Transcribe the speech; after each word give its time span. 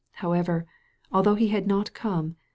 However, 0.13 0.65
although 1.11 1.35
he 1.35 1.49
had 1.49 1.67
not 1.67 1.93
come. 1.93 2.35